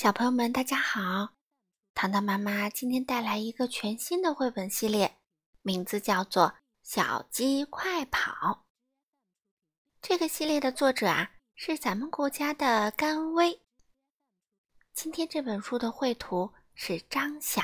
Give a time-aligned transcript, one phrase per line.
[0.00, 1.34] 小朋友们，大家好！
[1.92, 5.18] 糖糖妈妈今天带来一个全新的绘本系列，
[5.62, 6.44] 名字叫做
[6.84, 8.30] 《小鸡快跑》。
[10.00, 13.60] 这个系列的作者啊是咱们国家的甘薇。
[14.94, 17.60] 今天这本书的绘图是张晓，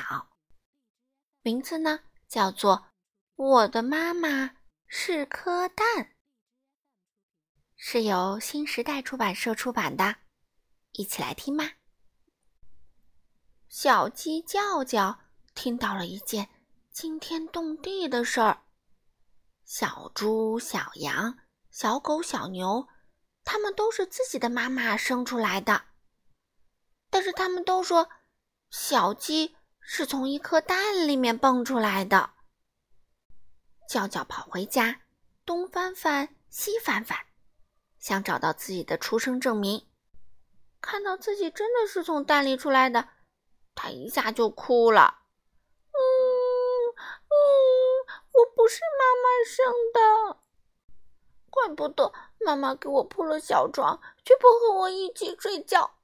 [1.42, 2.76] 名字呢叫做
[3.36, 4.56] 《我的妈妈
[4.88, 5.86] 是颗蛋》，
[7.76, 10.16] 是由新时代出版社出版的。
[10.94, 11.74] 一起来听吧。
[13.76, 15.18] 小鸡叫叫
[15.52, 16.48] 听到了一件
[16.92, 18.62] 惊天动地的事儿：
[19.64, 21.36] 小猪、小羊、
[21.72, 22.86] 小狗、小牛，
[23.42, 25.86] 它们都是自己的妈妈生出来的。
[27.10, 28.08] 但是它们都说，
[28.70, 32.30] 小鸡是从一颗蛋里面蹦出来的。
[33.88, 35.00] 叫叫跑回家，
[35.44, 37.19] 东翻翻，西翻翻，
[37.98, 39.88] 想找到自己的出生证明。
[40.80, 43.08] 看到自己真的是从蛋里出来的。
[43.74, 45.19] 他一下就哭了，
[45.91, 45.98] 嗯
[47.28, 47.36] 嗯，
[48.33, 50.39] 我不是妈妈生的，
[51.50, 55.98] 怪不得妈妈给我铺了小床，却不和我一起睡觉，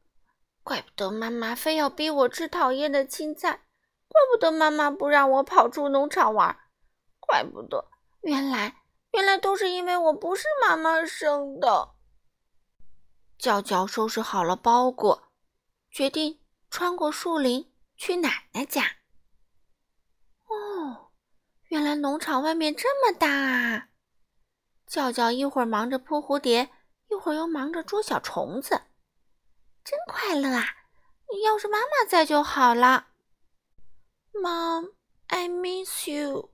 [0.63, 3.65] 怪不得妈妈非要逼我吃讨厌的青菜，
[4.09, 6.59] 怪不得妈妈不让我跑出农场玩，
[7.21, 7.89] 怪不得，
[8.23, 11.91] 原来原来都是因为我不是妈妈生的。
[13.39, 15.23] 娇娇收拾好了包裹，
[15.91, 16.40] 决定。
[16.71, 18.97] 穿过树林去奶奶家。
[20.47, 21.11] 哦，
[21.65, 23.89] 原来农场外面这么大啊！
[24.87, 26.71] 叫叫一会儿忙着扑蝴蝶，
[27.09, 28.83] 一会儿又忙着捉小虫子，
[29.85, 30.65] 真快乐啊！
[31.45, 33.09] 要是妈妈在就好了。
[34.33, 34.95] Mom,
[35.29, 36.53] I miss you。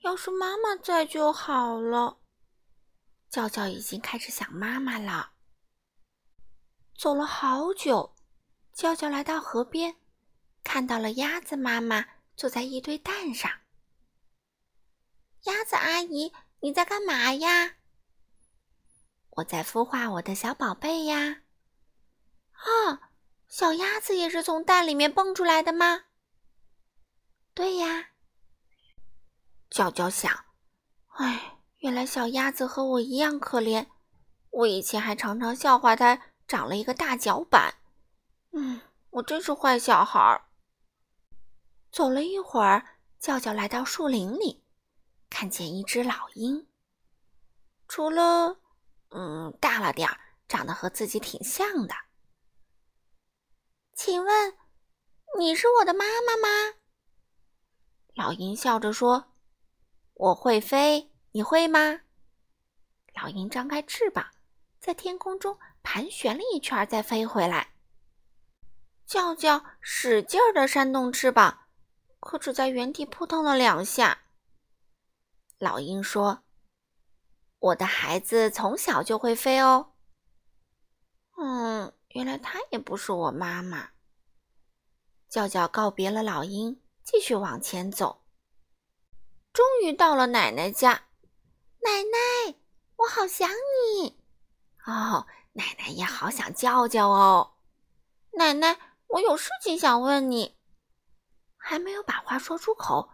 [0.00, 2.18] 要是妈妈在就好了。
[3.28, 5.32] 叫叫已经开始想妈妈了。
[6.96, 8.14] 走了好久。
[8.72, 9.96] 娇娇来到河边，
[10.64, 12.06] 看到了鸭子妈妈
[12.36, 13.50] 坐在一堆蛋上。
[15.42, 17.74] 鸭子阿姨，你在干嘛呀？
[19.30, 21.42] 我在孵化我的小宝贝呀。
[22.52, 23.10] 啊，
[23.48, 26.04] 小鸭子也是从蛋里面蹦出来的吗？
[27.54, 28.10] 对呀。
[29.68, 30.44] 娇娇想，
[31.16, 33.86] 哎，原来小鸭子和我一样可怜。
[34.50, 37.74] 我以前还常常笑话它长了一个大脚板。
[39.12, 40.42] 我真是坏小孩。
[41.90, 44.64] 走了一会儿，叫叫来到树林里，
[45.28, 46.66] 看见一只老鹰。
[47.86, 48.56] 除了，
[49.10, 50.18] 嗯，大了点儿，
[50.48, 51.94] 长得和自己挺像的。
[53.94, 54.56] 请问，
[55.38, 56.78] 你是我的妈妈吗？
[58.14, 59.34] 老鹰笑着说
[60.14, 62.00] ：“我会飞，你会吗？”
[63.14, 64.26] 老鹰张开翅膀，
[64.80, 67.71] 在天空中盘旋了一圈，再飞回来。
[69.12, 71.66] 叫叫使劲儿的扇动翅膀，
[72.18, 74.22] 可只在原地扑腾了两下。
[75.58, 76.44] 老鹰说
[77.60, 79.92] ：“我的孩子从小就会飞哦。”
[81.36, 83.90] 嗯，原来它也不是我妈妈。
[85.28, 88.22] 叫叫告别了老鹰，继续往前走。
[89.52, 91.08] 终于到了奶奶家，
[91.82, 92.54] 奶奶，
[92.96, 94.18] 我好想你。
[94.86, 97.56] 哦，奶奶也好想叫叫哦，
[98.30, 98.78] 奶奶。
[99.12, 100.56] 我有事情想问你，
[101.58, 103.10] 还没有把话说出口，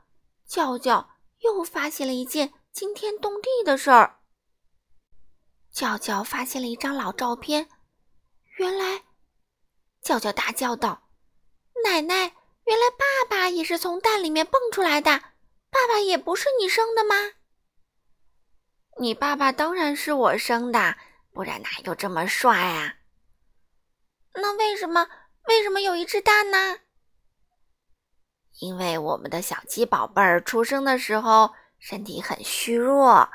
[0.47, 1.10] 叫叫
[1.41, 4.20] 又发现了一件惊天动地的事儿。
[5.72, 7.69] 叫叫发现了一张老照片，
[8.58, 9.03] 原来，
[10.00, 11.08] 叫叫大叫道
[11.82, 12.14] ：“奶奶，
[12.64, 15.10] 原来爸爸也是从蛋里面蹦出来的，
[15.69, 17.16] 爸爸也不是你生的吗
[19.00, 20.97] ？”“你爸爸当然是我生的，
[21.32, 22.94] 不然哪有这么帅啊
[24.34, 25.08] ？”“那为什么？”
[25.48, 26.78] 为什么有一只蛋呢？
[28.60, 33.31] 因为我们的小鸡宝贝儿出生的时候身体很虚弱，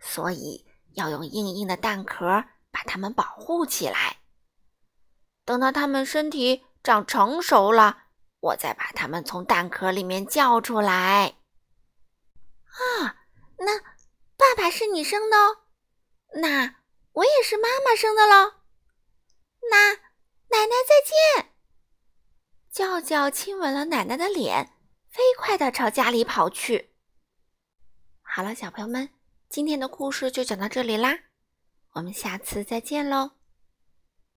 [0.00, 4.16] 所以要用硬硬的蛋壳把它们保护起来。
[5.44, 8.04] 等到它们身体长成熟了，
[8.40, 11.34] 我再把它们从蛋壳里面叫出来。
[12.64, 13.16] 啊，
[13.58, 13.78] 那
[14.38, 15.58] 爸爸是你生的哦，
[16.40, 16.76] 那
[17.12, 18.54] 我也是妈妈生的喽。
[19.70, 21.52] 那奶奶再见。
[22.70, 24.72] 叫叫亲吻了奶奶的脸，
[25.08, 26.90] 飞快的朝家里跑去。
[28.22, 29.08] 好了，小朋友们，
[29.48, 31.18] 今天的故事就讲到这里啦，
[31.94, 33.37] 我们下次再见喽。